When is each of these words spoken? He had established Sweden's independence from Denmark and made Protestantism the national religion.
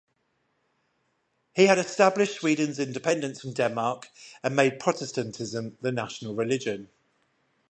He 1.53 1.67
had 1.67 1.77
established 1.77 2.33
Sweden's 2.39 2.79
independence 2.79 3.39
from 3.39 3.53
Denmark 3.53 4.07
and 4.41 4.55
made 4.55 4.79
Protestantism 4.79 5.77
the 5.81 5.91
national 5.91 6.33
religion. 6.33 6.89